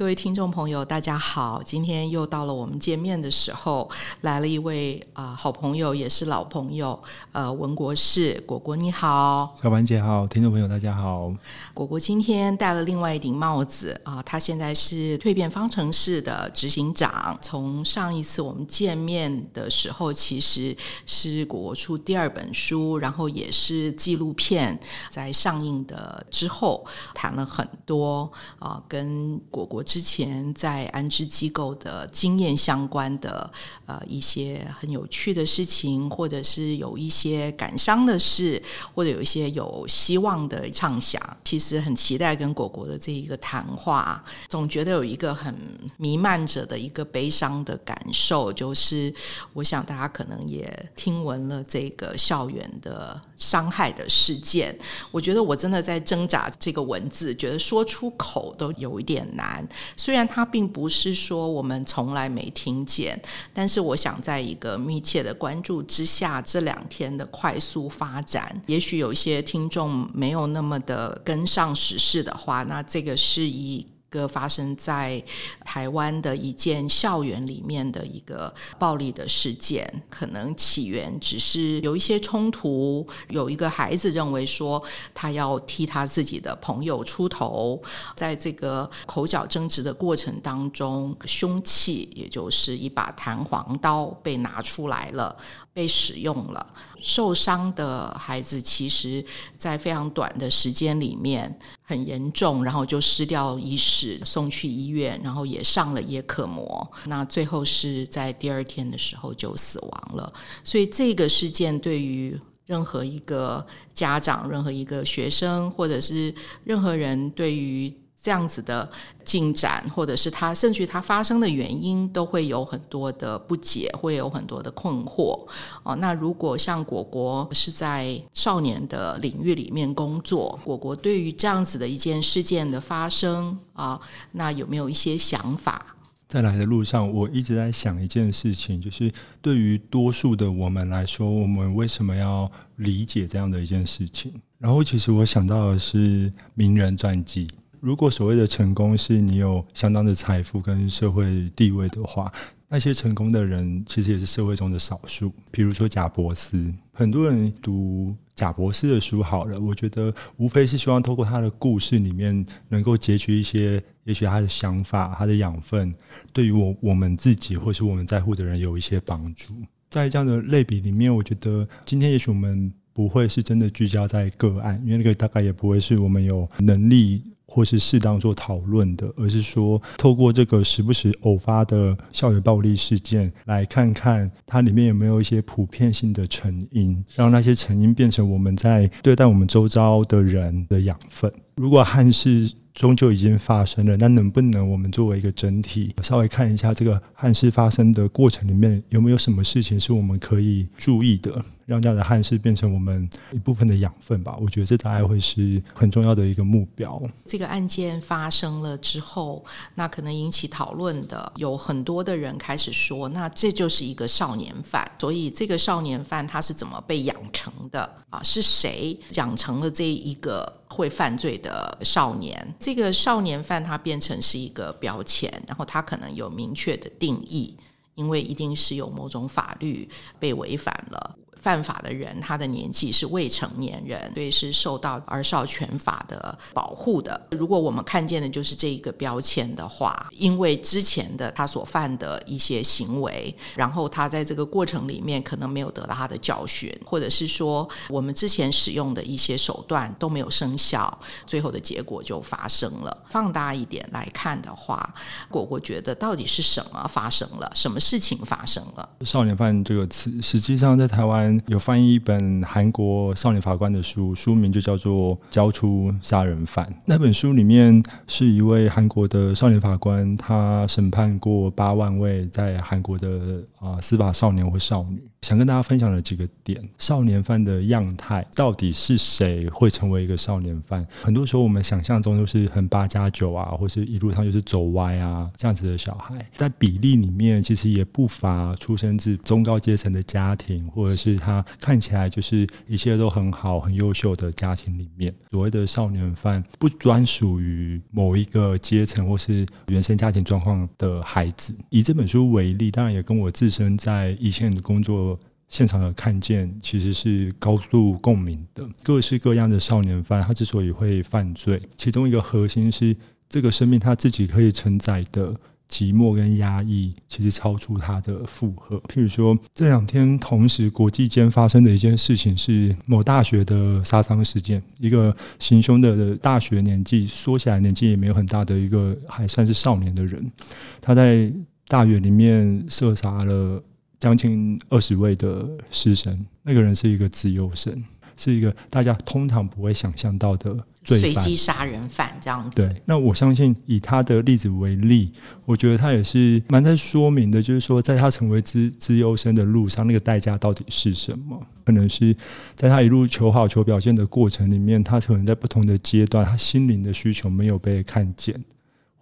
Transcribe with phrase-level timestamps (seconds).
[0.00, 1.60] 各位听众朋友，大家好！
[1.62, 3.86] 今天又到了我们见面的时候，
[4.22, 6.98] 来了一位啊、呃、好朋友，也是老朋友，
[7.32, 11.30] 呃，文国士果果，你好，小凡姐好，听众朋友大家好。
[11.74, 17.38] 果果今天戴了另外一顶帽子啊、呃，他现在是蜕变方程式的执行长。
[17.42, 20.74] 从上一次我们见面的时候，其实
[21.04, 24.80] 是果果出第二本书，然后也是纪录片
[25.10, 28.22] 在上映的之后，谈了很多
[28.58, 29.84] 啊、呃，跟果果。
[29.90, 33.50] 之前在安置机构的经验相关的
[33.86, 38.62] 呃一些很有趣的事情，或者是有一些感伤的事，
[38.94, 44.24] 或者有一些有希望的畅想，其实很期待跟果果的这一个谈话。
[44.48, 45.52] 总觉得有一个很
[45.96, 49.12] 弥漫着的一个悲伤的感受，就是
[49.54, 54.78] 我想大家可能也听闻了这个校园的伤害的事件。
[55.10, 59.68] 我觉得我真的在挣扎这个文字，觉得说出口都有一点难。
[59.96, 63.20] 虽然它并不是说我们从来没听见，
[63.52, 73.86] 但是我想在一个密切的关注之下，这两天的快速发展，也许有一些听众没有那么的跟上时事的话，那这个是一。
[74.10, 75.22] 个发生在
[75.64, 84.82] 台湾的一件校园里面的一个暴力的事件，可能起源只是有一些冲突，有一个孩子认为说
[85.14, 87.80] 他要替他自己的朋友出头，
[88.14, 95.34] 在这个口角争执的过程当中，凶器也就是一把弹簧刀被拿出来了。
[95.72, 96.66] 被使用了，
[97.02, 99.24] 受伤的孩子其实，
[99.56, 110.32] 在非常短的时间里面很严重，然后就失掉意识，送去医院，然后也上了叶克膜，那最后是在第二天的时候就死亡了。
[110.62, 118.88] 所以这个事件对于任何一个家长、任何一个学生，或者是任何人，对于这样子的
[119.24, 125.38] 进展，或者是它，甚至于他发生的原因，都会有很多的不解，会有很多的困惑。
[125.82, 133.98] 哦，那如果像果果是在少年的领域里面工作，果果对于这样子的一件事件的发生啊，
[134.32, 135.96] 那有没有一些想法？
[136.28, 139.10] 在来的路上，我一直在想一件事情，就是
[139.42, 144.32] 对于多数的我们来说，我们为什么要理解这样的一件事情？
[144.58, 147.48] 然后，其实我想到的是名人传记。
[147.80, 152.30] 如果所谓的成功是你有相当的财富跟社会地位的话，
[152.68, 155.32] 那些成功的人其实也是社会中的少数。
[155.50, 165.94] 比如说贾伯斯，很多人读贾伯斯的书好了，我觉得无非是希望透过他的故事里面能够截取一些，也许他的想法、他的养分，
[166.34, 169.54] 对于我我们自己或是我们在乎的人有一些帮助。
[169.88, 177.22] 在这样的类比里面，我觉得今天也许我们不会是真的聚焦在个案，因为那个大概也不会是我们有能力。
[177.50, 191.30] 或是适当做讨论的，而是说透过这个时不时偶发的校园暴力事件，来看看它里面有没有一些普遍性的成因，让那些成因变成我们在对待我们周遭的人的养分。
[191.56, 201.44] 如果憾事终究已经发生了，那能不能我们作为一个整体，稍微看一下这个憾事发生的过程里面有没有什么事情是我们可以注意的？
[201.70, 207.00] 让这样的憾事变成我们一部分的养分吧，我觉得这大概会是很重要的一个目标。
[207.26, 209.44] 这个案件发生了之后，
[209.76, 214.90] 那可能引起讨论的有很多的人开始说，那这就是一个少年犯。
[214.98, 218.20] 所以这个少年犯他是怎么被养成的啊？
[218.20, 222.54] 是谁养成了这一个会犯罪的少年？
[222.58, 227.56] 这个少年犯他变成是一个标签，然后他可能有明确的定义，
[227.94, 229.88] 因为一定是有某种法律
[230.18, 231.16] 被违反了。
[231.40, 237.20] 犯法的人，他的年纪是未成年人，所以是受到儿少权法的保护的。
[237.30, 252.96] 如果我们看见的就是这一个标签的话，因为之前的他所犯的一些行为，然后他在这个过程里面可能没有得到他的教训，或者是说我们之前使用的一些手段都没有生效，最后的结果就发生了。
[253.08, 254.94] 放大一点来看的话，
[255.30, 257.50] 果果觉得到底是什么发生了？
[257.54, 258.88] 什么事情发生了？
[259.06, 261.29] 少年犯这个词，实际上在台湾。
[261.48, 266.64] 有翻译一本韩国少年法官的书，书名就叫做《交出杀人犯》。
[266.86, 275.02] 那本书里面是一位韩国的少年法官，他审判过八万位在韩国的啊、司法少年或少女。
[275.22, 280.84] 想跟大家分享的几个点：少年犯的样态，到底是谁会成为一个少年犯？
[281.02, 291.20] 很多时候我们想象中都是很八加九啊，或是一路上就是走歪啊这样子的小孩，在比例里面其实也不乏出生自中高阶层的家庭，或者是。
[291.20, 295.14] 他看起来就是一切都很好、很优秀的家庭里面。
[295.30, 301.54] 所谓的少年犯，不专属于某一个阶层或是原生家庭状况的孩子。
[301.68, 305.09] 以这本书为例，当然也跟我自身在一线的工作
[305.50, 308.66] 现场的看见，其实是高度共鸣的。
[308.82, 312.96] 各式各样的少年犯，他之所以会犯罪，其中一个核心是
[313.28, 315.36] 这个生命他自己可以承载的。
[315.70, 318.76] 寂寞跟压抑，其实超出他的负荷。
[318.88, 324.60] 譬如说，这两天同时国际间发生的一件事情是某大学的杀伤事件。
[324.80, 330.32] 一个行凶的大学年纪，说起来年纪也没有很大的一个还算是少年的人，
[330.80, 331.32] 他在
[331.68, 333.62] 大学里面射杀了
[334.00, 336.26] 将近二十位的师生。
[336.42, 337.84] 那个人是一个资优生，
[338.16, 340.56] 是一个大家通常不会想象到的。
[340.82, 342.66] 随机杀人犯这样子。
[342.66, 345.12] 对，那我相信以他的例子为例，
[345.44, 351.38] 我觉得他也是蛮在说明的，就是说，在他成为资资优生的路上，那个代价到底是什么？
[351.66, 352.16] 可能是
[352.56, 358.42] 在他一路求好、求表现的过程里面，他可能在不同的阶段，他心灵的需求没有被看见。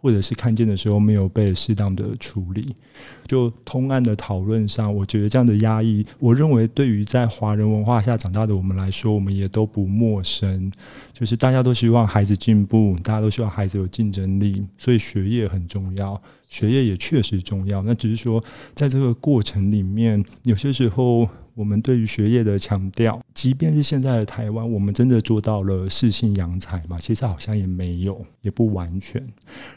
[0.00, 2.74] 或者是看见的时候没有被适当的处理，
[3.26, 10.72] 就通案的讨论上，我觉得这样的压抑，我认为对于在华人文化下长大的我们来说，我们也都不陌生。
[11.12, 17.82] 就是大家都希望孩子进步，大家都希望孩子有竞争力，所以学业很重要，学业也确实重要。
[17.82, 18.42] 那只是说，
[18.74, 21.28] 在这个过程里面，有些时候。
[21.58, 27.00] 我们对于学业的强调，即便是现在的台湾，我们真的做到了适性扬才嘛？
[27.00, 29.20] 其实好像也没有，也不完全。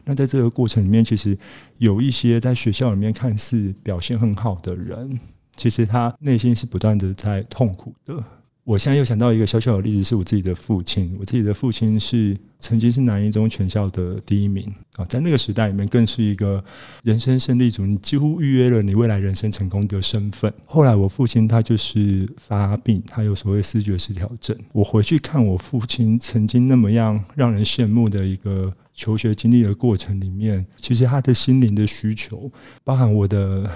[0.06, 1.36] 那在这个过程里面，其实
[1.80, 5.20] 有一些在学校里面看似表现很好的人，
[5.56, 8.24] 其实他内心是不断的在痛苦的。
[8.64, 11.16] 我现在又想到一个小小的例子，是我自己的父亲。
[11.20, 16.64] 我自己的父亲是曾经是南一中全校的第一名啊，在那个时代里面，更是一个
[17.02, 20.54] 人生胜利组，你几乎预约了你未来人生成功的身份。
[20.68, 24.56] 后来我父亲他就是发病，他有所谓思觉失调症。
[24.74, 32.52] 我回去看我父亲曾经那么样让人羡慕的一个求学经历的过程里面，其实他的心灵的需求，
[32.84, 33.68] 包含我的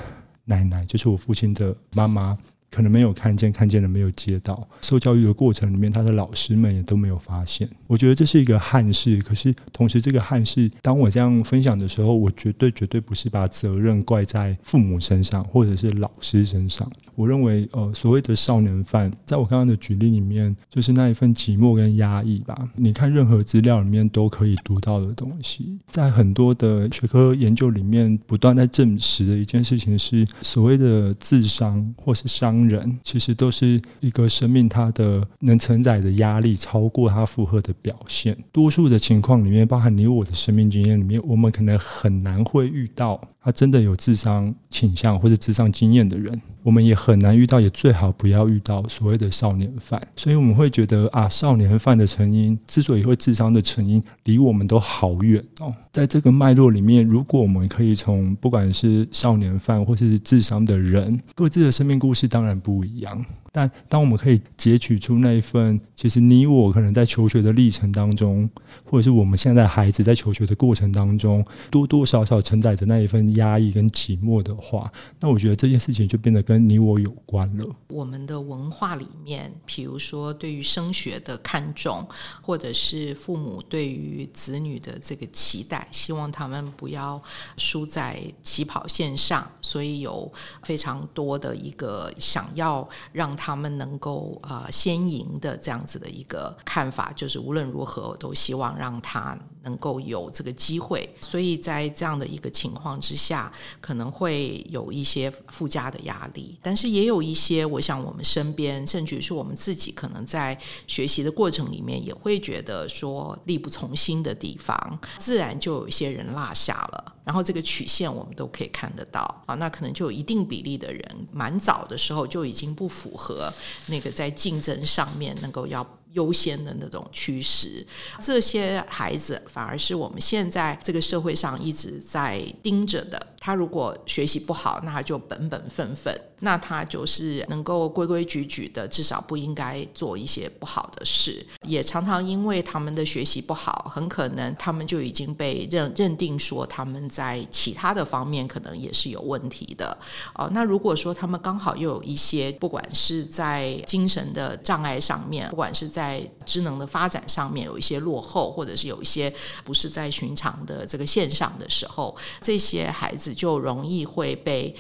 [0.46, 2.38] 奶奶，就是我父亲的妈妈。
[2.72, 4.68] 可能没有看见，看见了没有接到。
[4.82, 7.70] 受教育的过程里面，他的老师们也都没有发现。
[7.88, 9.22] 我觉得这是一个憾事。
[9.22, 16.92] 可是同时，这个憾事，当我这样分享的时候，我绝对绝对不是把责任怪在父母身上，或者是老师身上。
[17.16, 22.70] 我认为，呃，所谓的少年犯，在我刚刚的举例里面，就是那一份寂寞跟压抑吧。
[22.76, 32.56] 你看任何资料里面都可以读到的东西，在很多的学科研究里面，不断在证实的一件事情是，所谓的自伤或是伤。
[32.66, 38.36] 人其实都是一个生命，他的能承载的压力超过他负荷的表现。
[38.52, 46.42] 多数的情况里面，包含你我的生命经验里面，我们可能很难会遇到他真的有自伤倾向或者自伤经验的人。
[46.66, 50.02] 我们也很难遇到，也最好不要遇到所谓的少年犯。
[50.16, 55.72] 所以我们会觉得啊，少年犯的成因之所以会智商的成因，离我们都好远哦。
[55.92, 63.24] 在这个脉络里面，如果我们可以从不管是少年犯或是智商的人各自的生命故事，当然不一样。
[63.56, 68.50] 但当我们可以截取出那一份，其实你我可能在求学的历程当中，
[68.86, 74.92] 或者是我们现在孩子在求学的过程当中，多多少少承载着那一份压抑跟寂寞的话，
[75.22, 77.66] 那我觉得这件事情就变得跟你我有关了。
[77.88, 82.06] 我们的文化里面，比如说对于升学的看重，
[82.42, 87.24] 或者是父母对于子女的这个期待，希望他们不要
[87.56, 90.30] 输在起跑线上，所以有
[90.64, 93.45] 非常多的一个想要让他。
[93.46, 101.08] 他们能够啊先赢的这样子的一个看法，就是无论如何我都希望让他能够有这个机会。
[101.20, 110.58] 所以在这样的一个情况之下，可能会有一些附加的压力，但是也有一些，我想我们身边，甚至是我们自己，可能在
[110.88, 117.14] 学习的过程里面，也会觉得说力不从心的地方，自然就有一些人落下了。
[117.26, 123.52] 然后这个曲线我们都可以看得到啊，那可能就有一定比例的人，蛮早的时候就已经不符合
[123.88, 125.84] 那个在竞争上面能够要
[126.16, 127.86] 优先的那种趋势。
[128.20, 133.35] 这些孩子反而是我们现在这个社会上一直在盯着的。
[133.46, 141.46] 他如果学习不好，那他就本本分分，那他就是能够规规矩矩的，至少不应该做一些不好的事。
[141.62, 149.96] 也常常因为他们的学习不好，很可能他们就已经被认认定说他们在其他的方面可能也是有问题的。
[150.34, 159.32] 哦，那如果说他们刚好又有一些，不管是在精神的障碍上面，不管是在智能的发展上面有一些落后，或者是有一些
[159.64, 163.35] 不是在寻常的这个线上的时候，这些孩子。
[163.36, 164.74] 就容易会被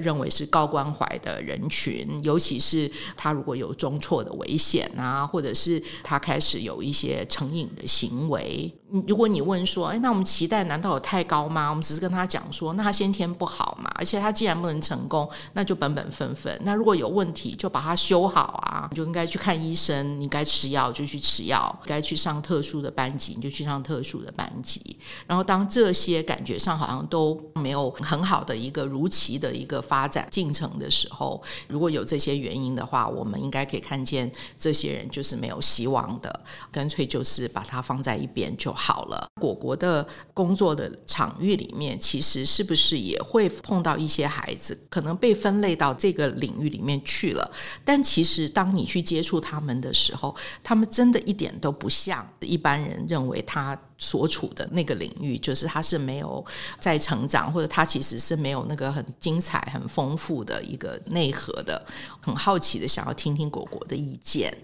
[0.00, 8.72] 认为是高关怀的人群，尤其是他如果有中辍的危险啊，或者是他开始有一些成瘾的行为。
[9.08, 11.68] 如果你问说，哎，那我们期待难道有太高吗？
[11.68, 16.56] 我们只是跟他讲说，那他先天不好嘛，而且他既然不能成功，那就本本分分。
[16.62, 19.96] 那如果有问题，就把它修好啊，你就应该去看医生。
[20.20, 24.96] 你该吃药就去吃药，该去上特殊的班级你就去上特殊的班级。
[25.26, 39.26] 然后当这些感觉上好像都没有很好的一个如期的一个发展进程的时候，如果有这些原因的话，我们应该可以看见这些人就是没有希望的，干脆就是把它放在一边就好了。
[39.40, 47.50] 果果的工作的场域里面，其实是不是也会碰到一些孩子，可能被分类到这个领域里面去了？
[47.84, 56.44] 但其实当你去接触他们的时候，他们真的一点都不像一般人认为他所处的那个领域，就是他是没有
[56.78, 61.84] 在成长，或者他其实是没有那个很精彩、很丰富的一个内核的。
[62.20, 64.56] 很好奇的，想要听听果果的意见。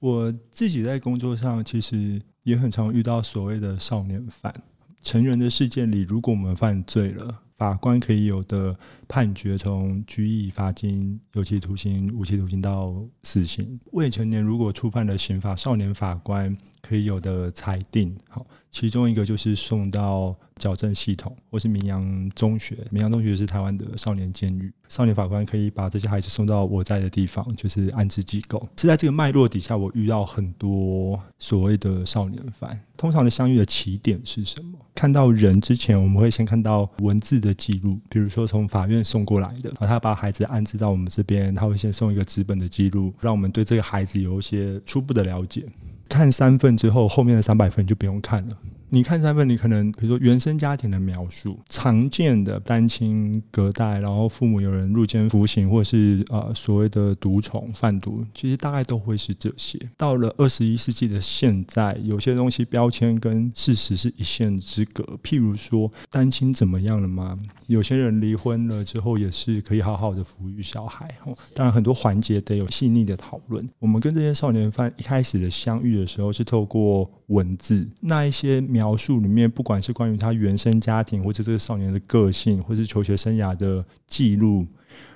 [0.00, 4.54] 我自己在工作上，其实也很常遇到所谓的少年犯。
[5.02, 8.76] 成人的世界里，如果我们犯罪了，法官可以有的
[9.08, 13.80] 判决，从拘役、罚金、有期徒刑、无期徒刑到死刑。
[13.92, 16.56] 未成年如果触犯了刑法，少年法官
[16.88, 18.16] 可以有的裁定。
[18.30, 22.78] 好，其中一个就是送到矫正系统，或是明阳中学。
[22.90, 24.72] 明阳中学是台湾的少年监狱。
[24.88, 28.66] 少年法官可以把这些孩子送到我在的地方，就是安置机构。
[28.78, 32.80] 是在这个脉络底下，我遇到很多所谓的少年犯。
[32.96, 34.78] 通常的相遇的起点是什么？
[34.94, 45.66] 看到人之前，我们会先看到文字的记录，比如说从法院送过来的，他把孩子安置到我们这边，他会先送一个纸本的记录，让我们对这个孩子有一些初步的了解。
[46.08, 48.56] 看三份之后，后面的三百份就不用看了。
[48.90, 59.78] 你看三份，你可能比如说原生家庭的描述，常见的单亲隔代，然后父母有人入监服刑，或是呃所谓的毒虫贩毒，其实大概都会是这些。
[59.98, 65.04] 到了二十一世纪的现在，有些东西标签跟事实是一线之隔。
[65.22, 67.38] 譬如说单亲怎么样了吗？
[67.68, 71.14] 有些人离婚了之后也是可以好好的抚育小孩。
[71.54, 73.68] 当然很多环节得有细腻的讨论。
[73.78, 84.66] 我们跟这些少年犯一开始的相遇的时候是透过文字，那一些描述里面，不管是关于他原生家庭，或者这个少年的个性，或是求学生涯的记录，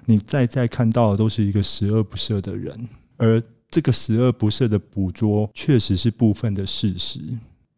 [0.04, 7.18] 你再再看到的都是一个十恶不赦的人，而这个十恶不赦的捕捉，确实是部分的事实。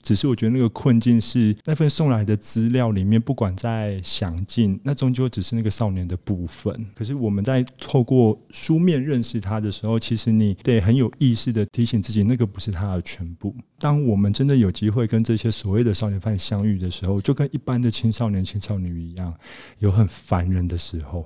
[0.05, 6.87] 只是我觉得那个困境是那份送来的资料里面，不管再详尽，那终究只是那个少年的部分。
[6.95, 13.55] 可是我们在透过书面认识他的时候，其实你得很有意识的提醒自己，那个不是他的全部。
[13.79, 19.35] 当我们真的有机会跟这些所谓的少年犯相遇的时候，就跟一般的青少年、青少女一样，
[19.79, 21.25] 有很烦人的时候。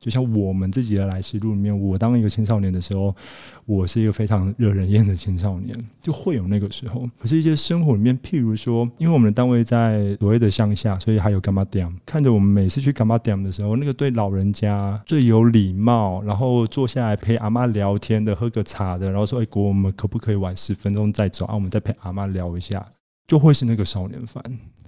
[0.00, 3.14] 就像我们自己的来时路里面，我当一个青少年的时候，
[3.66, 7.08] 我是一个非常惹人厌的青少年，就会有那个时候。
[7.18, 11.92] 可是，一些生活里面，譬如说，因为我们的单位在所谓的乡下，所以还有柑仔店。
[12.06, 21.54] 看着我们每次去柑仔店的时候，那个对老人家最有礼貌，然后坐下来陪阿嬷聊天的，喝个茶的，然后说：“哎，果，我们可不可以晚十分钟再走啊？
[21.54, 22.86] 我们再陪阿嬷聊一下。”
[23.26, 24.42] 就会是那个少年犯。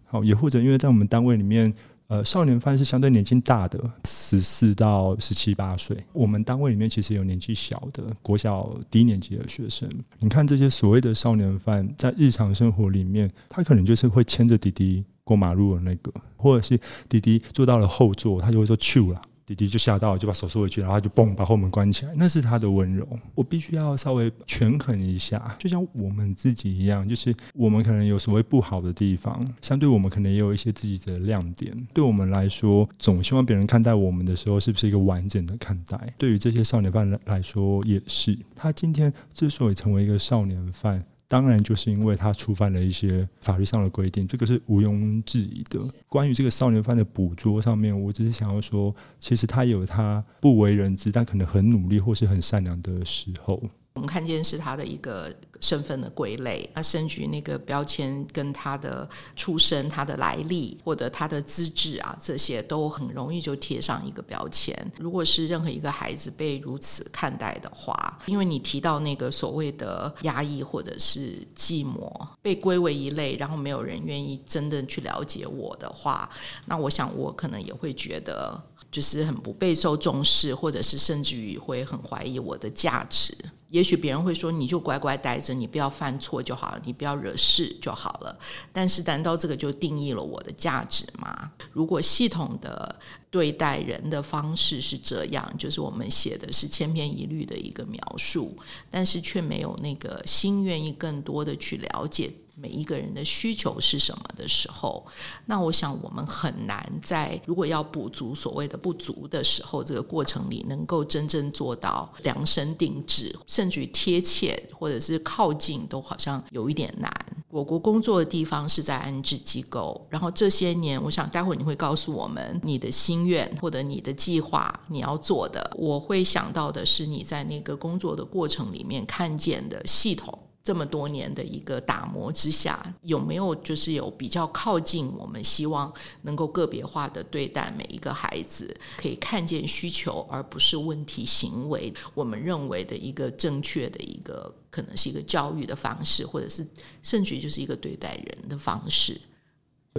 [0.05, 1.75] 好，也或者因为在我们单位里面。
[2.11, 5.97] 呃，少年犯是相对年纪大的，十四到十七八岁。
[6.13, 9.89] 我们单位里面其实有年纪小的，国小低年级的学生。
[10.19, 16.77] 你看这些所谓的少年犯，在日常生活里面，他可能就是会牵着弟弟过马路的那个，或者是
[17.09, 19.23] 弟弟坐到了后座，他就会说“去了”。
[19.51, 22.13] 弟弟就吓到，就把手收回去，然后他就嘣把后门关起来。
[22.17, 23.05] 那是他的温柔。
[23.35, 31.77] 我必须要稍微权衡一下，就像我们自己一样，就是我们可能有所谓不好的地方，相对我们可能也有一些自己的亮点。
[31.93, 36.15] 对我们来说，总希望别人看待我们的时候，是不是一个完整的看待？
[36.17, 38.39] 对于这些少年犯来说，也是。
[38.55, 41.05] 他今天之所以成为一个少年犯。
[41.31, 45.79] 当然，就是因为他触犯了一些法律上的规定，这个是毋庸置疑的。
[46.09, 53.63] 关于这个少年犯的捕捉上面，我只是想要说，其实他有他不为人知，但可能很努力或是很善良的时候。
[54.01, 55.31] 我们看见是他的一个
[55.61, 64.75] 身份的归类，他甚至于那个标签跟他的出身、他的来历或者他的资质啊，这些都很容易就贴上一个标签。
[64.99, 76.27] 如果是任何一个孩子被如此看待的话，因为你提到那个所谓的压抑或者是寂寞，被归为一类，然后没有人愿意真的去了解我的话，
[76.65, 78.59] 那我想我可能也会觉得
[78.91, 83.37] 就是很不备受重视，或者是甚至于会很怀疑我的价值。
[83.69, 84.01] 也许。
[84.01, 88.35] 别人会说，你就乖乖待着，你不要犯错就好了，你不要惹事就好了。
[88.73, 91.53] 但是，难道这个就定义了我的价值吗？
[91.71, 92.99] 如果系统的
[93.31, 98.57] 对待人的方式是这样，就是我们写的是千篇一律的一个描述，
[98.91, 102.33] 但是却没有那个心愿意更多的去了解。
[102.61, 105.05] 每一个人的需求是什么的时候，
[105.47, 117.11] 那我想我们很难在如果要补足所谓的不足的时候，这个过程里能够真正做到量身定制，甚至于贴切或者是靠近，都好像有一点难。
[117.49, 130.39] 我国工作的地方是在安置机构，然后这些年，我想待会儿你会告诉我们你的心愿或者你的计划，你要做的，我会想到的是你在那个工作的过程里面看见的系统。
[130.63, 146.67] 这么多年的一个打磨之下，有没有就是有比较靠近我们希望能够个别化的对待每一个孩子，可以看见需求而不是问题行为，我们认为的一个正确的一个可能是一个教育的方式，或者是
[147.03, 149.19] 甚至于就是一个对待人的方式。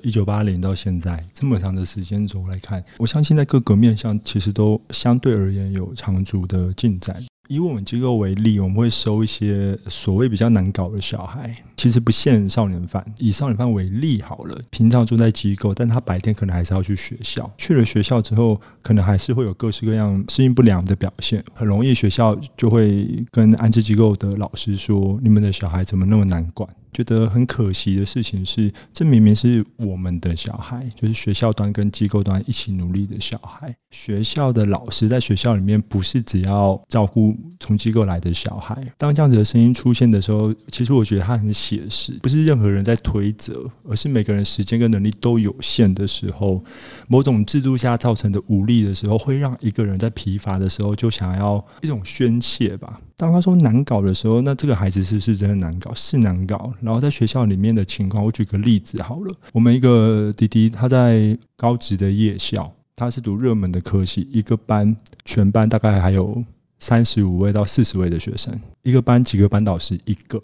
[0.03, 7.21] 一九八零到现在这么长的时间轴来看，我相信在各个面向其实都相对而言有长足的进展。
[7.47, 13.05] 以我们机构为例，我们会收一些所谓比较难搞的小孩，其实不限少年犯。
[13.17, 17.51] 以少年犯为例好了，平常住在机构，但他白天可能还是要去学校。
[17.57, 33.73] 去了学校之后，可能还是会有各式各样适应不良的表现，很容易学校就会跟安置机构的老师说：“你们的小孩怎么那么难管？”觉得很可惜的事情是，这明明是我们的小孩，就是学校端跟机构端一起努力的小孩。
[33.91, 38.81] 学校的老师在学校里面不是只要照顾从机构来的小孩。
[38.97, 46.63] 当这样子的声音出现的时候，其实我觉得他很写实，不是任何人在推责，而是每个人时间跟能力都有限的时候，
[47.07, 53.01] 某种制度下造成的无力的时候，会让一个人在疲乏的时候就想要一种宣泄吧。
[53.21, 55.93] 当他说难搞的时候，那这个孩子是不是真的难搞？
[55.93, 56.73] 是难搞。
[56.81, 59.35] 然后在学校里面的情况，我举个例子好了。
[59.53, 66.43] 我们一个弟弟他在高职的夜校，他是读热门的科系，一个班全班大概还有
[66.79, 70.41] 三十五位到四十位的学生，一个班几个班导师一个。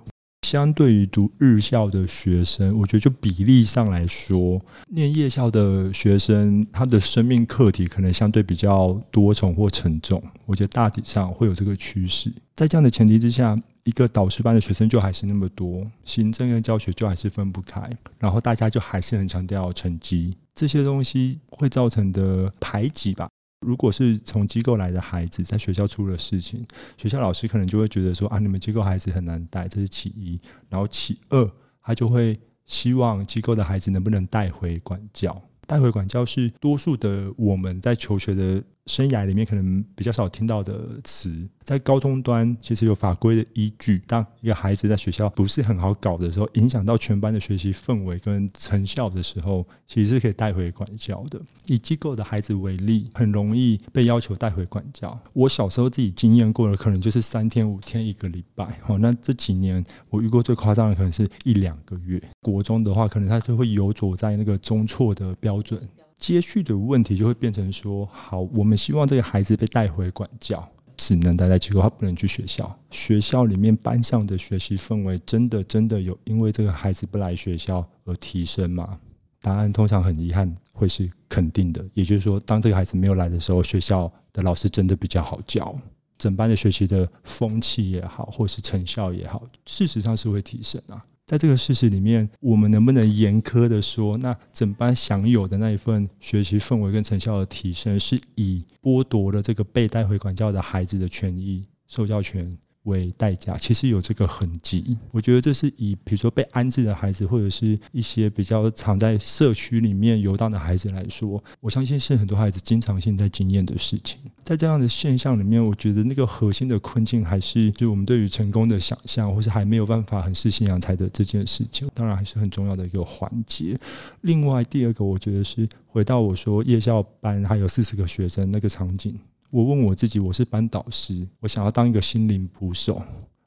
[0.47, 10.23] 相对于读日校的学生，我觉得就比例上来说，念夜校的学生，他的生命课题可能相对比较多重或沉重。
[10.45, 12.31] 我觉得大体上会有这个趋势。
[12.55, 17.81] 在这样的前提之下，一个导师班的学生就还是那么多，行政跟教学就还是分不开，
[18.17, 23.27] 然后大家就还是很强调成绩，这些东西会造成的排挤吧。
[23.61, 26.65] 如果是从机构来的孩子，在学校出了事情，
[26.95, 30.39] 学校老师可能就会觉得说啊，你们机构孩子很难带，这是其一。
[30.69, 35.41] 然后其二，他就会希望机构的孩子能不能带回管教。
[35.65, 44.01] 带回管教是多数的我们在求学的生涯里面可能比较少听到的词，在高中端其实有法规的依据。
[44.07, 51.39] 当一个孩子在学校不是很好搞的时候，影响到全班的学习氛围跟成效的时候，其实是可以带回管教的。
[51.65, 55.19] 以机构的孩子为例，很容易被要求带回管教。
[55.33, 58.79] 我小时候自己经验过的，可能就是三天、五天、一个礼拜。
[58.81, 62.21] 好，那这几年我遇过最夸张的，可能是一两个月。
[62.41, 65.77] 国中的话，可能他就会游走在那个中错的标准。
[66.17, 72.77] 接续的问题就会变成说：好，我们希望这个孩子被带回管教，只能待在机构，他不能去学校。
[72.89, 78.99] 学校里面班上的学习氛围，真的真的有因为这个孩子不来学校而提升吗？
[79.39, 81.85] 答案通常很遗憾会是肯定的。
[81.93, 85.73] 也就是说，当这个孩子没有来的时候，学校的老师真的比较好教，
[86.17, 91.05] 整班的学习的风气也好，或是成效也好，事实上是会提升啊。
[91.27, 104.97] 在这个事实里面，我们能不能严苛的说，那整班享有的那一份学习氛围跟成效的提升，是以剥夺了这个被带回管教的孩子的权益、受教权为代价，其实有这个痕迹。
[105.11, 114.19] 我觉得这是以比如说被安置的孩子，或者是一些比较常在社区里面游荡的孩子来说，我相信是很多孩子经常性在经验的事情。
[114.43, 123.77] 在这样的现象里面，我觉得那个核心的困境还是就我们对于成功的想象，或是还没有办法很适性扬才的这件事情，当然还是很重要的一个环节。
[124.21, 129.19] 另外，第二个我觉得是回到我说夜校班还有四十个学生那个场景。
[129.49, 133.01] 我问我自己，我是班导师，我想要当一个心灵捕手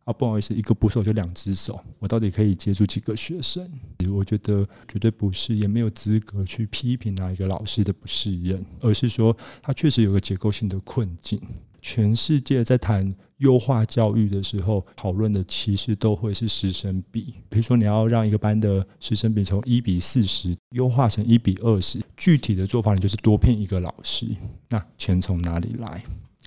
[0.04, 3.70] 啊，不好意思，一个捕手就两只手，我到底可以接触几个学生？
[4.10, 11.38] 我觉得绝对不是，也没有资格去批评哪一个老师的不适应，而是说他确实有个结构性的困境。
[11.80, 17.34] 全世界在谈优化教育的时候，讨论的其实都会是师生比。
[17.48, 24.26] 比如说，你要让一个班的师生比从一比四十优化成一比二十，具体的做法你就是多聘一个老师。
[24.68, 26.02] 那钱从哪里来？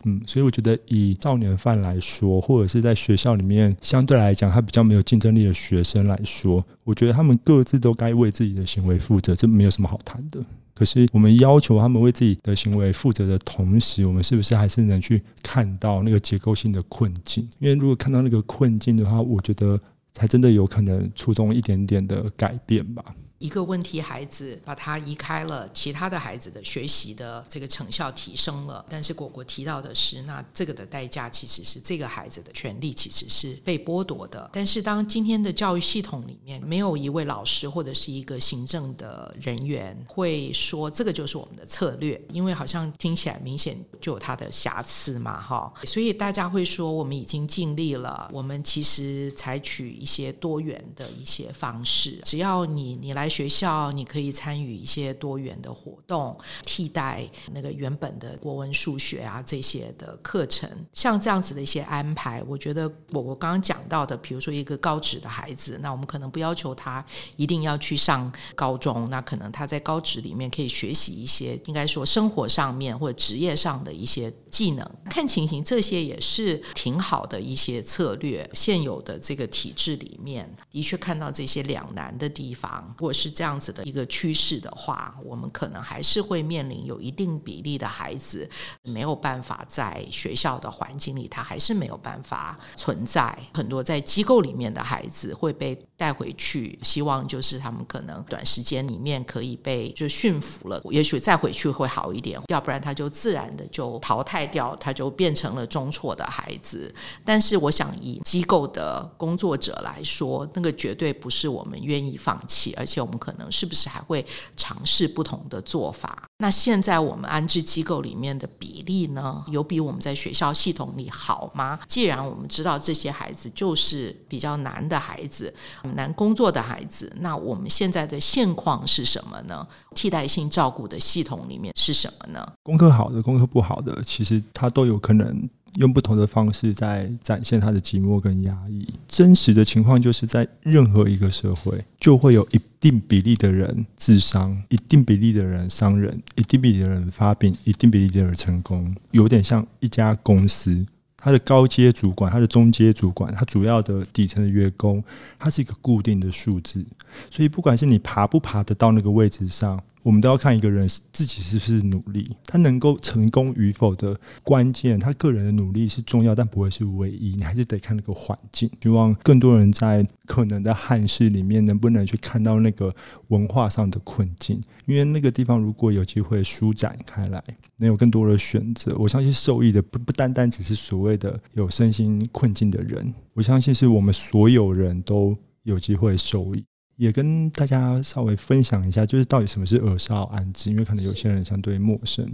[0.06, 10.44] 嗯，所以我觉得以少年犯来说，或者是在学校里面相对来讲他比较没有竞争力的学生来说，我觉得他们各自都该为自己的行为负责，这没有什么好谈的。
[10.74, 17.48] 可是我们要求他们为自己的行为负责的同时，我们是不是还是能去看到那个结构性的困境？
[17.60, 19.80] 因为如果看到那个困境的话，我觉得
[20.14, 23.04] 才真的有可能触动一点点的改变吧。
[23.44, 34.50] 一个问题孩子把他移开了，其他的孩子的学习的这个成效提升了，但是果果提到的是，那这个的代价其实是这个孩子的权利其实是被剥夺的。
[34.54, 53.30] 但是当今天的教育系统里面没有一位老师或者是一个行政的人员会说这个就是我们的策略，因为好像听起来明显就有它的瑕疵嘛，哈，所以大家会说我们已经尽力了，我们其实采取一些多元的一些方式，只要你你来。
[53.34, 60.70] 学校你可以参与一些多元的活动，替代那个原本的国文、数学啊这些的课程。
[60.94, 67.04] 像这样子的一些安排，我觉得我我刚刚讲到的，比如说一个高职的孩子，那我们可能不要求他
[67.36, 74.88] 一定要去上高中，那可能他在高职里面可以学习一些，应该说生活上面或者职业上的一些技能。
[75.10, 78.48] 看情形，这些也是挺好的一些策略。
[78.54, 88.50] 现有的这个体制里面，的确看到这些两难的地方，或是这样子的一个趋势的话，我们可能还是会面临有一定比例的孩子
[88.84, 93.38] 没有办法在学校的环境里，他还是没有办法存在。
[93.54, 106.94] 很多在机构里面的孩子会被带回去，希望就是他们可能短时间里面可以被就驯服了，也许再回去会好一点，要不然他就自然的就淘汰掉，他就变成了中辍的孩子。
[107.24, 113.14] 但是我想以机构的工作者来说，那个绝对不是我们愿意放弃，而且我们。
[113.24, 114.26] 可能是不是还会
[114.58, 116.28] 尝试不同的做法？
[116.40, 121.80] 那现在我们安置机构里面的比例呢，有比我们在学校系统里好吗？
[121.88, 125.54] 既然我们知道这些孩子就是比较难的孩子，
[125.96, 129.66] 难工作的孩子，那我们现在的现况是什么呢？
[129.96, 132.46] 替代性照顾的系统里面是什么呢？
[132.64, 135.50] 功课好的，功课不好的，其实他都有可能。
[135.76, 138.88] 用不同的方式在展现他的寂寞跟压抑。
[139.08, 148.96] 真实的情况就是在任何一个社会，就会有一定比例的人自伤，一定比例的人伤人，一定比例的人发病，一定比例的人成功。
[149.12, 150.86] 有点像一家公司，
[151.18, 155.04] 他的高阶主管、他的中阶主管、他主要的底层的员工，
[155.40, 156.86] 它是一个固定的数字。
[157.32, 159.82] 所以，不管是你爬不爬得到那个位置上。
[160.04, 167.36] 我们都要看一个人自己是不是努力，他能够成功与否的关键，他个人的努力是重要，但不会是唯一。
[167.36, 168.70] 你还是得看那个环境。
[168.82, 172.94] 希望更多人在可能的憾事里面，能不能去看到那个
[173.30, 174.62] 文化上的困境？
[174.86, 177.42] 因为那个地方如果有机会舒展开来，
[177.78, 186.66] 能有更多的选择，我相信受益的不不单单只是所谓的有身心困境的人，我相信是我们所有人都有机会受益。
[186.96, 192.32] 也跟大家稍微分享一下，就是到底什么是儿少安置，因为可能有些人相对陌生。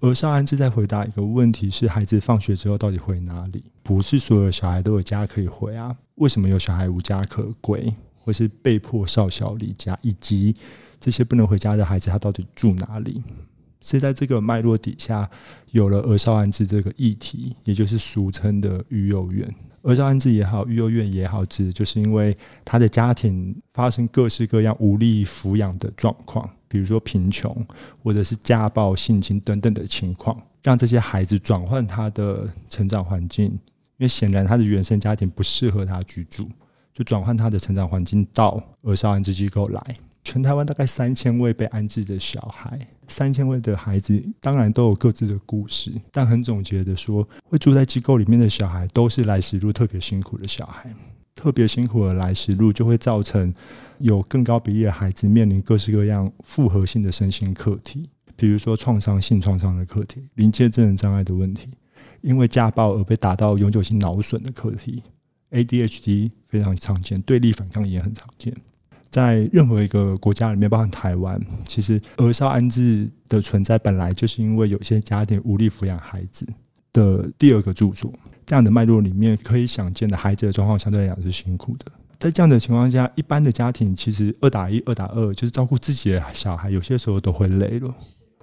[0.00, 3.64] 儿少安置在回答一个问题是：孩子放学之后到底回哪里？
[3.82, 5.94] 不是所有小孩都有家可以回啊？
[6.14, 10.54] 为什么有小孩无家可归，或是被迫少小离家，以及
[10.98, 13.22] 这些不能回家的孩子他到底住哪里？
[13.82, 15.28] 是在这个脉络底下
[15.70, 19.54] 有了儿少安置这个议题，也就是俗称的育幼院。
[19.82, 27.66] 儿少安置也好，育幼院也好，指的就是因为他的家庭发生各式各样无力抚养的状况，比如说贫穷，
[28.02, 33.58] 或者是家暴、性侵等等的情况，让这些孩子转换他的成长环境，因
[33.98, 36.46] 为显然他的原生家庭不适合他居住，
[36.92, 39.82] 就转换他的成长环境到儿少安置机构来。
[40.22, 42.78] 全台湾大概三千位被安置的小孩，
[43.08, 50.94] 三千位的孩子当然都有各自的故事，但很总结的说，会住在机构里面的小孩都是来时路特别辛苦的小孩，
[51.34, 53.52] 特别辛苦的来时路就会造成
[53.98, 61.70] 有更高比例的孩子面临各式各样复合性的身心课题，比如说创伤性创伤的课题、临界症障碍的问题，
[62.20, 65.02] 因为家暴而被打到永久性脑损的课题
[65.50, 68.54] ，ADHD 非常常见，对立反抗也很常见。
[69.10, 76.46] 在任何一个国家里面，包含台湾，其实儿少安置的存在本来就是因为有些家庭无力抚养孩子
[76.92, 78.12] 的第二个住所。
[78.46, 81.86] 这样的脉络里面，可以想见的孩子的状况相对来讲是辛苦的。
[82.18, 87.94] 在这样的情况下，一般的家庭其实二打一、二打二，就是照顾自己的小孩，有些时候都会累了。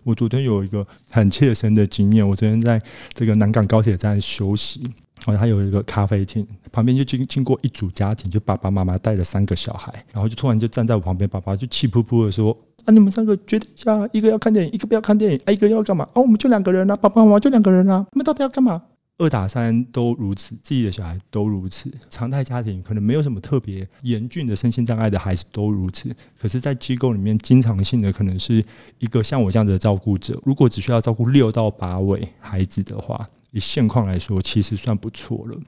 [0.03, 2.82] 我昨天有一个很切身的经验，我昨天在
[3.13, 4.82] 这个南港高铁站休息。
[5.25, 16.08] 然后他有一个咖啡厅，旁边就经经过一组家庭，就爸爸妈妈带了三个小孩，然后就突然就站在我旁边，爸爸就气噗噗的说：“啊，你们三个决定一下，一个要看电影，一个不要看电影，啊，一个要干嘛？
[16.13, 18.82] 哦，我们就两个人啊，爸爸妈妈就两个人啊，你们到底要干嘛？
[19.19, 21.91] 二打三都如此，自己的小孩都如此。
[22.08, 26.15] 常态家庭可能没有什么特别严峻的身心障碍的孩子都如此。
[26.39, 28.63] 可是，在机构里面，经常性的可能是
[28.99, 30.39] 一个像我这样的照顾者。
[30.45, 35.60] 如果只需要照顾六到八位孩子的话，以现况来说，其实算不错了。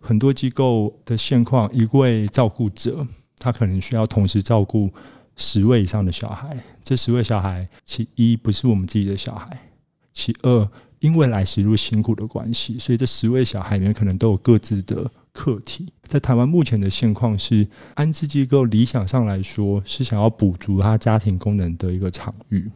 [0.00, 3.06] 很多机构的现况，一位照顾者
[3.38, 4.90] 他可能需要同时照顾
[5.36, 6.56] 十位以上的小孩。
[6.82, 9.70] 这十位小孩，其一不是我们自己的小孩，
[10.12, 10.68] 其二。
[11.00, 15.92] 因为来时路辛苦的关系，所以这十位小孩里面可能都有各自的课题。
[16.02, 22.68] 在台湾目前的现况是，安置机构理想上来说是想要补足他家庭功能的一个场域。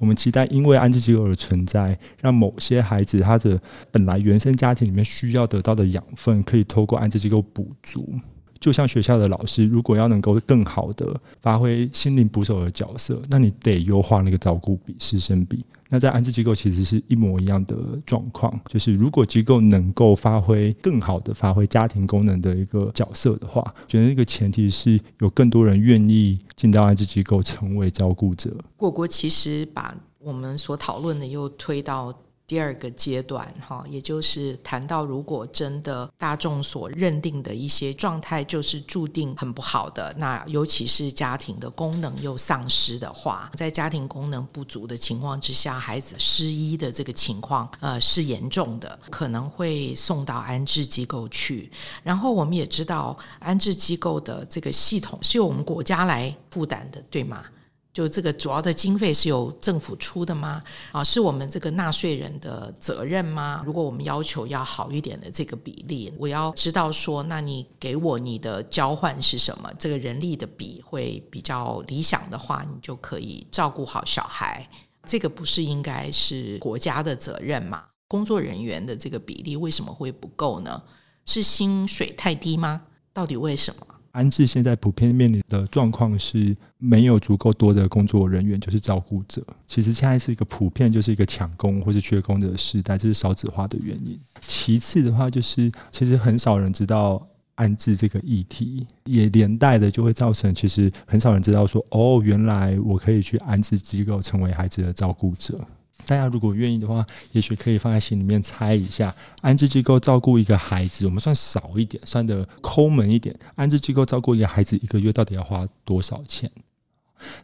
[0.00, 3.60] 我们期待，因为安置机构的存在，让某些孩子他的
[3.90, 8.12] 本来原生家庭里面需要得到的养分，可以透过安置机构补足。
[8.58, 15.64] 就像学校的老师，如果要能够更好的发挥心灵捕手的角色，那你得优化那个照顾比、师生比。
[15.90, 17.76] 那在安置机构其实是一模一样的
[18.06, 28.56] 状况，就是如果机构能够发挥更好的发挥家庭功能的一个角色的话，觉得一个前提是有更多人愿意进到安置机构成为照顾者。
[28.76, 32.16] 果果其实把我们所讨论的又推到。
[32.50, 51.70] 第二个阶段，哈，也就是谈到，如果真的大众所认定的一些状态就是注定很不好的，那尤其是家庭的功能又丧失的话，在家庭功能不足的情况之下，孩子失依的这个情况，呃，是严重的，可能会送到安置机构去。
[52.02, 57.44] 然后我们也知道，安置机构的这个系统是由我们国家来负担的，对吗？
[57.92, 60.62] 就这个主要的经费是由政府出的吗？
[60.92, 63.62] 啊，是我们这个纳税人的责任吗？
[63.66, 69.68] 如果我们要求要好一点的这个比例，我要知道说，那你给我你的交换是什么？
[69.78, 74.68] 这个人力的比会比较理想的话，你就可以照顾好小孩。
[75.04, 77.84] 这个不是应该是国家的责任吗？
[78.06, 80.80] 工作人员的这个比例为什么会不够呢？
[81.26, 82.82] 是薪水太低吗？
[83.12, 83.86] 到底为什么？
[84.12, 89.42] 安置现在普遍面临的状况是没有足够多的工作人员，就是照顾者。
[89.66, 94.18] 其实现在是一个普遍就是一个抢工或是缺工的时代，这是少子化的原因。
[94.40, 105.60] 其次的话，就是其实很少人知道安置这个议题，也连带的就会造成其实很少人知道说，哦，原来我可以去安置机构成为孩子的照顾者。
[106.06, 113.34] 大家如果愿意的话，也许可以放在心里面猜一下，安置机构照顾一个孩子，我们算少一点，算得抠门一点。
[113.54, 116.50] 安置机构照顾一个孩子，一个月到底要花多少钱？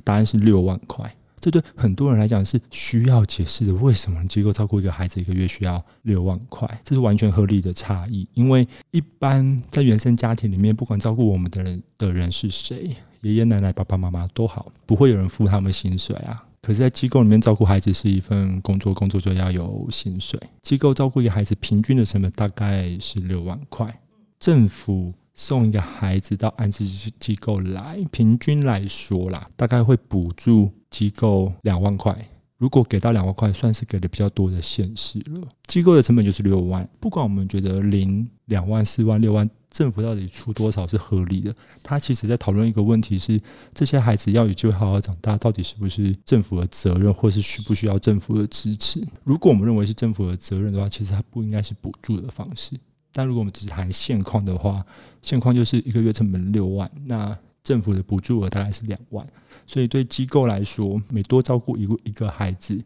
[0.03, 1.15] 答案是六万块。
[1.39, 3.73] 这对很多人来讲是需要解释的。
[3.75, 6.69] 为什么机构照顾一个孩子，一个月需要六万块？
[6.83, 8.27] 这是完全合理的差异。
[8.35, 12.91] 因为一般在原生家庭里面，不管照顾我们的人的人是谁，
[13.21, 16.43] 爷爷奶奶、爸爸妈妈都好，不会有人付他们薪水啊。
[16.67, 20.37] 可是，在机构里面照顾孩子是一份工作，工作就要有薪水。
[20.63, 24.01] 机构照顾一个孩子，平均的成本大概是六万块。
[24.41, 26.85] 政府送一个孩子到安置
[27.21, 32.13] 机构来，平均来说啦，大概会补助机构两万块。
[32.59, 35.49] 如果给到两万块，算是给的比较多的现实了。
[35.67, 39.49] 机构的成本就是六万，不管我们觉得零、两万、四万、六万。
[39.69, 41.55] 政府到底出多少是合理的？
[41.83, 43.39] 他其实在讨论一个问题是：
[43.75, 49.07] 这些孩子要有机会好好长大，到底是不是政府的责任，或是需不需要政府的支持？
[49.23, 52.71] 如果我们认为是政府的责任的话，其实它不应该是补助的方式。
[53.13, 54.83] 但如果我们只是谈现况的话，
[55.21, 59.27] 现况就是一个月成本六万，那政府的补助额大概是两万，
[59.67, 62.81] 所以对机构来说，每多照顾一个一个孩子，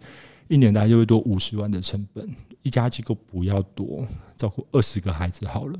[0.48, 2.28] 一年大概就会多五十万的成本。
[2.62, 5.78] 一家机构不要多，照顾二十个孩子好了。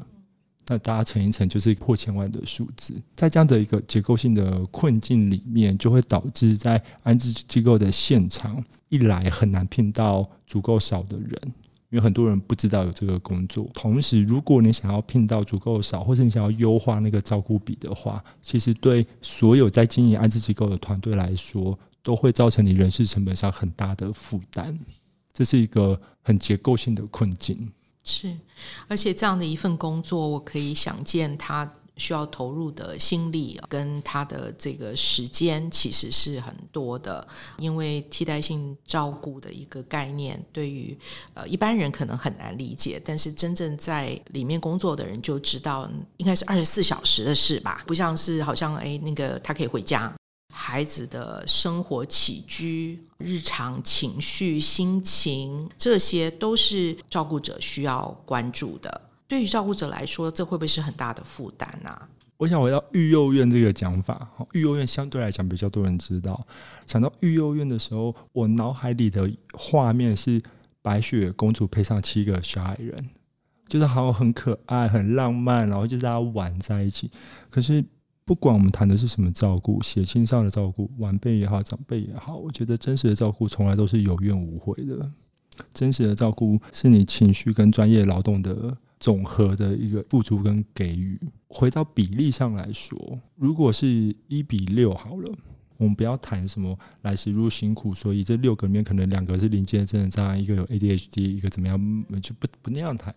[0.68, 2.94] 那大家乘一乘，就是破千万的数字。
[3.16, 11.54] 在这样的一个结构性的困境里面，就会导致在安置机构的现场，一来很难聘到足够少的人，
[11.90, 13.68] 因为很多人不知道有这个工作。
[13.74, 24.78] 同时，如果你想要聘到足够少，或者你想要优化那个照顾比的话，其实对所有在经营安置机构的团队来说，都会造成你人事成本上很大的负担。
[25.32, 27.70] 这是一个很结构性的困境。
[28.04, 28.34] 是，
[28.88, 37.24] 而且这样的一份工作，我可以想见它需要投入的心力跟他的这个时间其实是很多的。
[37.58, 40.98] 因为替代性照顾的一个概念，对于
[41.34, 50.12] 呃一般人可能很难理解，但是真正在里面工作的人就知道，应该是二十四小时的事吧，不像是好像诶那个他可以回家。
[50.52, 59.00] 孩子的生活起居、日常情绪、心情，这些都是照顾者需要关注的。
[59.30, 61.96] 对于照顾者来说，这会不会是很大的负担呢？
[62.36, 66.44] 我想回到育幼院这个讲法，育幼院相对来讲比较多人知道。
[66.84, 70.42] 想到育幼院的时候，我脑海里的画面是
[70.82, 73.08] 白雪公主配上七个小矮人，
[73.68, 77.08] 就是好像很可爱、很浪漫，然后就大家玩在一起。
[77.50, 77.84] 可是
[78.24, 85.08] 不管我们谈的是什么照顾，血亲上的照顾，晚辈也好，长辈也好，我觉得真实的照顾从来都是有怨无悔的。
[85.72, 91.18] 真实的照顾是你情绪跟专业劳动的总和的一个付出跟给予。
[91.48, 93.88] 回到比例上来说，如果是
[94.28, 95.36] 一比六好了，
[95.80, 103.14] 我们不要谈什么来时路辛苦，所以这六个里面可能两个是临界症的障碍，一个有 ADHD，一个怎么样，就不不那样谈。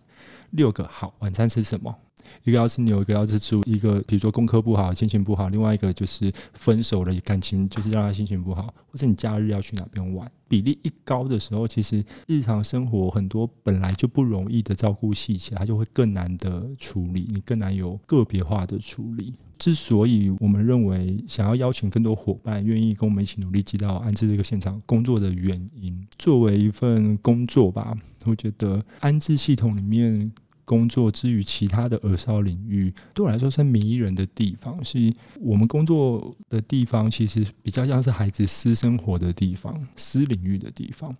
[0.52, 1.94] 六个好，晚餐吃什么？
[2.42, 19.34] 一个要吃牛，一个要吃猪，一个比如说功课不好，心情不好，另外一个就是分手了，感情就是让他心情不好，或者你假日要去哪边玩，比例一高的时候，其实日常生活很多本来就不容易的照顾细节，它就会更难的处理，你更难有个别化的处理。
[19.58, 30.32] 之所以我们认为想要邀请更多伙伴愿意跟我们一起努力进到安置这个现场工作的原因，作为一份工作吧，我觉得安置系统里面。
[30.66, 34.82] 工作之于其他的儿少领域，对我来说是迷人的地方。
[34.82, 41.14] 是我们工作的地方，其实比较像是孩子私生活的地方、私领域的地方。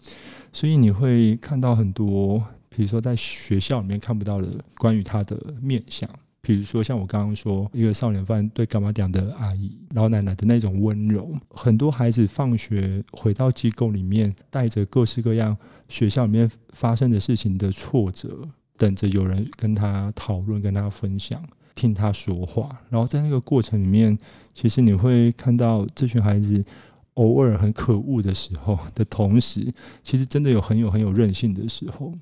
[0.51, 6.09] 所以你会看到很多，比如说在学校里面看不到的关于他的面相，
[6.45, 11.35] 比如说像我刚刚说，一个少年犯对柑仔店的阿姨、老奶奶的那种温柔。
[11.49, 15.57] 很多孩子放学回到机构里面，带着各式各样
[15.89, 18.47] 学校里面发生的事情的挫折。
[18.77, 21.43] 等着有人跟他讨论、跟他分享、
[21.75, 24.19] 听他说话，然后在那个过程里面，
[24.53, 26.63] 其实你会看到这群孩子
[27.15, 32.13] 偶尔很可恶的时候的同时，其实真的有很有很有韧性的时候。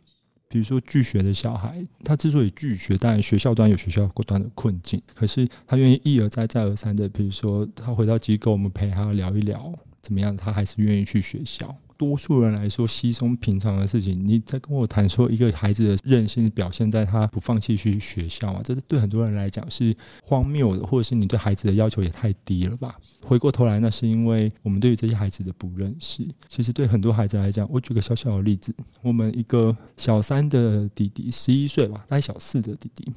[0.52, 11.74] 比如说拒学的小孩，他之所以拒学，当然学校端有学校端的困境，可是他愿意一而再、再而三的，比如说他回到机构，我们陪他聊一聊怎么样，他还是愿意去学校。
[12.02, 14.20] 多数人来说，稀松平常的事情。
[14.26, 22.96] 你在跟我谈说，一个孩子的任性表现在他不放弃去学校啊，这是对很多人来讲是荒谬的，或者是你对孩子的要求也太低了吧？
[23.24, 26.26] 回过头来，那是因为我们对于这些孩子的不认识。
[26.48, 33.12] 其实对很多孩子来讲，我举个小小的例子，我们一个小三的弟弟，十一岁吧，带小四的弟弟，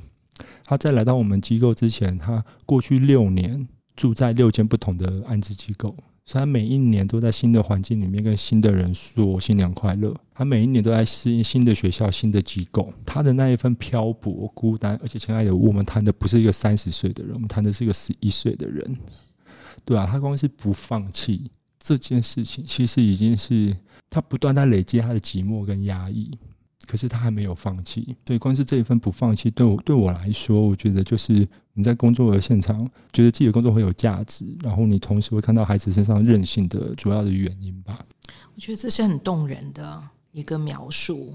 [0.63, 5.95] 他在来到我们机构之前，他过去六年住在六间不同的安置机构。
[6.25, 10.15] 所以他每一年都在新的环境里面跟新的人说新年快乐。
[10.33, 12.91] 他每一年都在适应新的学校、新的机构。
[13.05, 18.97] 他的那一份漂泊、孤单，而且亲爱的，我们谈的不是一个三十岁的人，我们谈的是一个十一岁的人。
[19.85, 23.77] 对啊，他光是不放弃这件事情，其实已经是
[24.09, 26.31] 他不断在累积他的寂寞跟压抑。
[26.87, 38.05] 可是他还没有放弃，所以光是这一份不放弃，对我对我来说，我觉得就是你在工作的现场，觉得自己的工作会有价值，然后你同时会看到孩子身上任性的主要的原因吧。
[38.53, 41.33] 我觉得这是很动人的一个描述。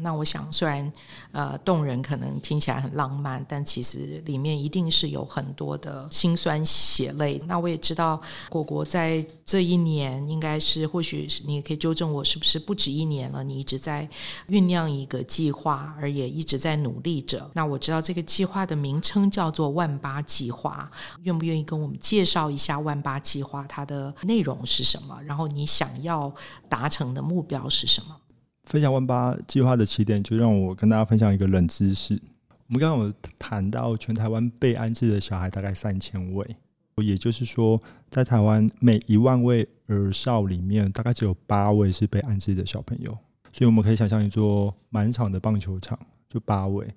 [0.00, 0.92] 那我想，虽然
[1.32, 7.40] 呃动人，可能听起来很浪漫，但其实里面一定是有很多的辛酸血泪。
[7.46, 13.42] 那我也知道，果果在这一年，应该是或许你也可以纠正我，是不是不止一年了？
[13.44, 14.08] 你一直在
[14.48, 17.50] 酝酿一个计划，而也一直在努力着。
[17.54, 20.90] 那我知道这个计划的名称叫做万八计划，
[21.22, 25.20] 愿不愿意跟我们介绍一下万八计划它的内容是什么？
[25.22, 26.32] 然后你想要
[26.68, 28.16] 达成的目标是什么？
[28.64, 32.20] 分享万八计划的起点，就让我跟大家分享一个冷知识。
[32.68, 36.56] 我们刚刚有谈到，全台湾被安置的小孩大概三千位，
[36.96, 43.16] 也就是说，在台湾每一万位儿少里面，大概只有八位是被安置的小朋友。
[43.52, 45.98] 所以我们可以想象一座满场的棒球场，
[46.28, 46.88] 就八位，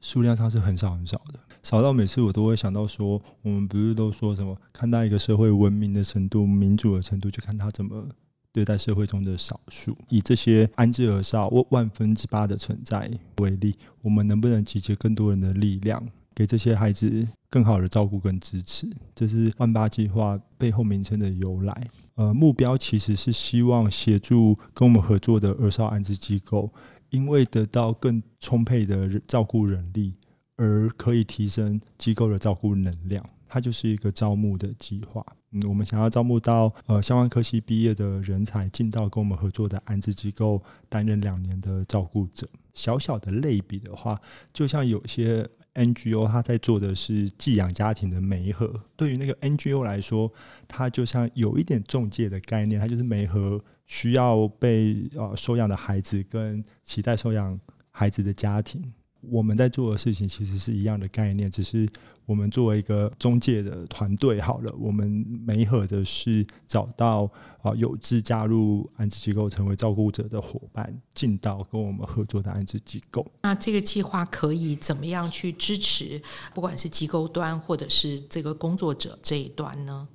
[0.00, 8.08] 数量上是很少很少的，少到每次我都会想到说，我们不是都说什么，看待一个社会文明的程度、民主的程度，就看他怎么。
[8.52, 18.86] 对待社会中的少数，以这些安置儿少万分之八的存在为例，我们能不能集结更多人的力量，给这些孩子更好的照顾跟支持？
[19.14, 21.86] 这是万八计划背后名称的由来。
[22.16, 26.70] 呃，目标其实是希望协助跟我们合作的儿少安置机构，
[27.08, 30.12] 因为得到更充沛的照顾人力，
[30.56, 33.24] 而可以提升机构的照顾能量。
[33.48, 35.24] 它就是一个招募的计划。
[35.52, 42.46] 嗯，我们想要招募到呃相关科系毕业的人才，进到跟我们合作的安置机构担任两年的照顾者。
[42.74, 44.18] 小小的类比的话，
[44.52, 48.72] 就像有些 NGO，他在做的是寄养家庭的媒合。
[48.96, 50.32] 对于那个 NGO 来说，
[50.66, 57.60] 它就像有一点中介的概念，它就是媒合需要被呃收养的孩子跟期待收养
[57.90, 58.82] 孩子的家庭。
[59.20, 61.86] 我们在做的事情其实是一样的概念，只是
[62.24, 65.08] 我们作为一个中介的团队，好了，我们
[65.46, 67.30] 没合的是找到
[67.62, 73.26] 啊有志加入安置机构成为照顾者的伙伴，进到跟我们合作的安置机构。
[73.42, 76.22] 那这个计划可以怎么样去支持，
[76.54, 80.08] 不管是机构端或者是这个工作者这一端呢？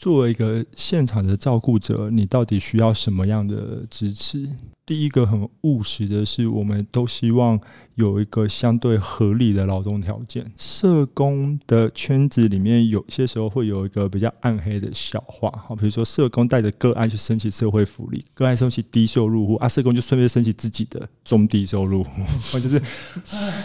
[0.00, 4.48] 作为一个现场的照顾者，你到底需要什么样的支持？
[4.86, 7.60] 第一个很务实的是，我们都希望
[7.96, 10.50] 有一个相对合理的劳动条件。
[10.56, 22.10] 社工的圈子里面，有些时候会有一个比较暗黑的笑话，好，比如说社工带着个案去申请社会福利，个案申请低收入户，啊，社工就顺便申请自己的中低收入户，
[22.58, 22.80] 就是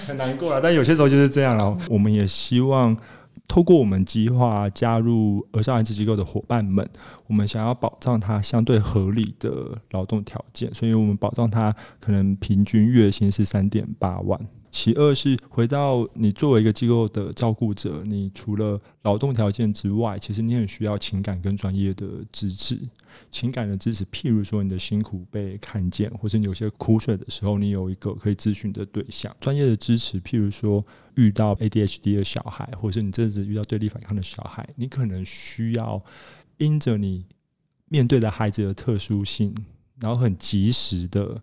[0.05, 0.59] 很难过了。
[0.59, 1.77] 但有些时候就是这样了。
[1.87, 2.95] 我们也希望。
[3.47, 6.85] 透过我们计划加入儿少安置机构的伙伴们，
[7.27, 14.39] 我们想要保障他相对合理的劳动条件，所以我们保障他可能平均月薪是三点八万。
[14.75, 22.77] 其二是回到你作为一个机构的照顾者，你除了劳动条件之外，其实你很需要情感跟专业的支持。
[23.31, 29.33] 情感的支持，譬如说你的辛苦被看见，或者你有些苦水的时候，你有一个可以咨询的对象。
[29.39, 36.03] 专业的支持，譬如说遇到 ADHD 的小孩，或是你这阵子遇到对立反抗的小孩，你可能需要
[36.57, 37.23] 因着你
[37.87, 39.55] 面对的孩子的特殊性，
[40.01, 41.41] 然后很及时的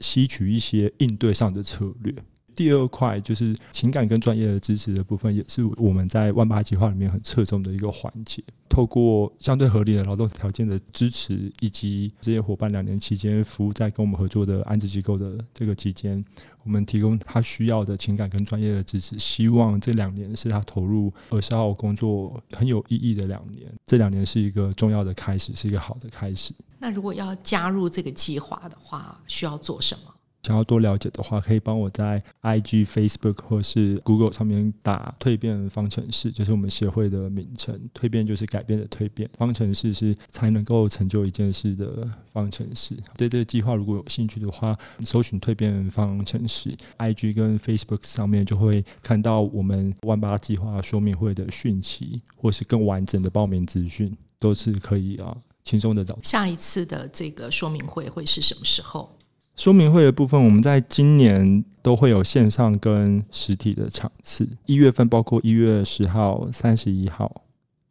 [0.00, 2.12] 吸取一些应对上的策略。
[2.54, 8.42] 第二块就是情感跟专业的支持的部分，也是我们在万八计划里面很侧重的一个环节。
[8.68, 16.24] 透过相对合理的劳动条件的支持，以及这些伙伴两年期间服务在跟我们合作的安置机构的这个期间，
[16.64, 19.18] 我们提供他需要的情感跟专业的支持。
[19.18, 23.70] 希望这两年是他投入儿少工作很有意义的两年。
[23.84, 26.54] 这两年是一个重要的开始，是一个好的开始。
[26.78, 30.14] 那如果要加入这个计划的话，需要做什么？
[30.42, 37.80] 想要多了解的话，可以帮我在 IG、Facebook 或是 Google 上面打“蜕变方程式”，就是我们协会的名称。
[37.94, 42.96] 蜕变就是改变的蜕变，方程式是才能够成就一件事的方程式。
[43.16, 56.18] 对这个计划如果有兴趣的话，搜寻“蜕变方程式 ”，IG 跟 Facebook 上面就会看到我们万八计划说明会的讯息，或是更完整的报名资讯，都是可以啊轻松的找。
[56.24, 59.08] 下一次的这个说明会会是什么时候？
[59.56, 64.48] 说明会的部分，我们在今年都会有线上跟实体的场次。
[64.66, 67.42] 一月份包括一月十号、三十一号，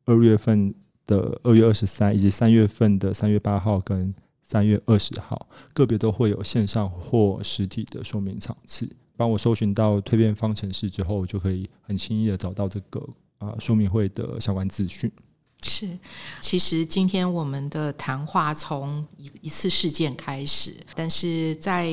[0.06, 0.74] 二月份
[1.06, 8.90] 的二月二十三，以及三月份的三月八号跟三月二十号，个别都会有线上或实体的说明场次。
[9.16, 13.08] 帮我搜寻到蜕变方程式之后，就可以很轻易的找到这个
[13.38, 15.12] 啊说明会的相关资讯。
[15.64, 15.98] 是，
[16.40, 21.88] 其实今天我们的谈话从一一次事件开始，但是在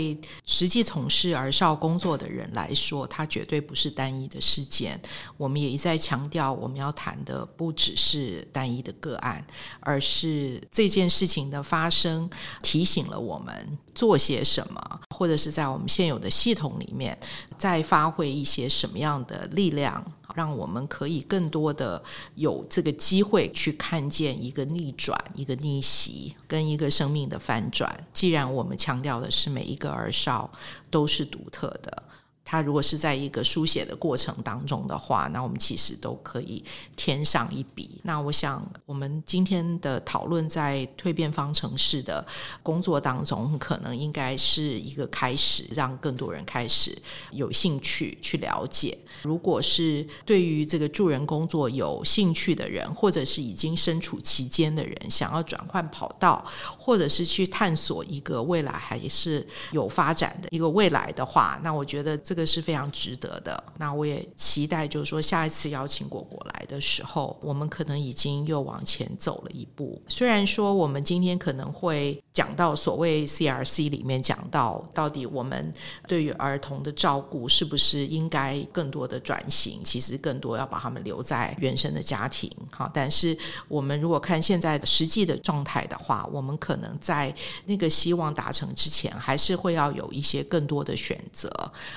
[0.46, 4.98] 实际从事儿少工作的人来说，它绝对不是单一的事件。
[5.36, 9.46] 我们也一再强调，我们要谈的不只是单一的个案，
[9.80, 12.28] 而是这件事情的发生
[12.62, 17.16] 提醒了我们做些什么，或者是在我们现有的系统里面
[17.58, 20.02] 再发挥一些什么样的力量。
[20.34, 22.02] 让我们可以更多的
[22.34, 28.06] 有这个机会去看见一个逆转、一个逆袭跟一个生命的翻转。
[28.12, 30.50] 既然我们强调的是每一个儿少
[30.90, 32.02] 都是独特的。
[32.50, 36.64] 他如果是在一个书写的过程当中的话，那我们其实都可以
[36.96, 38.00] 添上一笔。
[38.04, 42.26] 那我想，我们今天的讨论在蜕变方程式的
[42.62, 46.96] 工作当中，可能应该是一个开始，让更多人开始
[47.32, 48.96] 有兴趣去了解。
[49.24, 56.42] 如果是对于这个助人工作有兴趣的人，或者是已经身处其间的人，想要转换跑道，
[56.78, 62.37] 或者是去探索一个未来还是有发展的一个未来的话，那我觉得这。
[62.38, 63.60] 这是非常值得的。
[63.78, 70.00] 那我也期待，就是说下一次邀请果果来的时候，我们可能已经又往前走了一步。
[70.06, 75.74] 虽然说我们今天可能会讲到所谓 CRC 里面讲到，到底我们
[76.06, 79.82] 对于儿童的照顾是不是应该更多的转型？
[79.82, 82.48] 其实更多要把他们留在原生的家庭。
[82.70, 83.36] 好，但是
[83.66, 87.34] 我们如果看现在实际的状态的话，我们可能在
[87.64, 91.50] 那个希望达成之前，还是会要有一些更多的选择。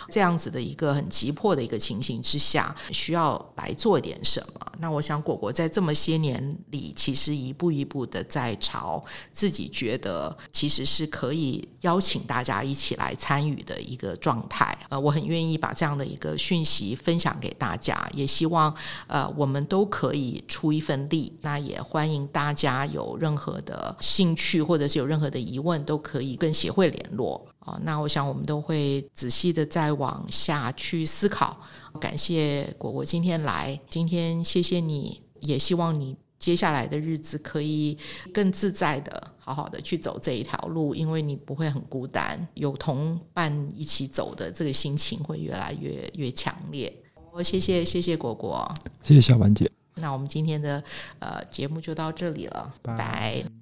[0.10, 0.31] 这样。
[0.32, 4.72] 这样子的一个很急迫的一个情形之下，需要来做点什么？
[4.80, 9.04] 那我想，果果在这么些年里，其实一步一步的在朝
[9.34, 14.78] 自己觉得其实是可以邀请大家一起来参与的一个状态。
[14.88, 18.74] 呃，我很愿意把这样的一个讯息分享给大家，也希望
[19.08, 21.38] 呃我们都可以出一份力。
[21.42, 27.46] 那也欢迎大家有任何的兴趣或者是有任何的疑问，都可以跟协会联络。
[27.62, 31.60] 啊，那我想我们都会仔细的再往下去思考。
[32.00, 37.98] 感谢果果今天来，今天谢谢你，也希望你接下来的日子可以
[38.34, 46.92] 更自在的、好好的去走这一条路，因为你不会很孤单，有同伴一起走的这个心情会越来越越强烈。
[47.32, 49.70] 我谢谢谢谢果果，谢谢小婉姐。
[49.96, 50.84] 那我们今天的
[51.20, 53.61] 呃节目就到这里了，拜拜。